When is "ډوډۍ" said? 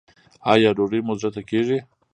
0.77-0.99